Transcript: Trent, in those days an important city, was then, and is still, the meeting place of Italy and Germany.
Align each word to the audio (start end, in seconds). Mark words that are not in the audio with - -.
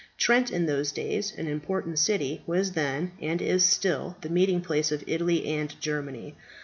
Trent, 0.17 0.49
in 0.49 0.65
those 0.65 0.91
days 0.91 1.31
an 1.37 1.45
important 1.45 1.99
city, 1.99 2.41
was 2.47 2.71
then, 2.71 3.11
and 3.21 3.39
is 3.39 3.63
still, 3.63 4.17
the 4.21 4.29
meeting 4.29 4.61
place 4.61 4.91
of 4.91 5.03
Italy 5.05 5.45
and 5.45 5.79
Germany. 5.79 6.33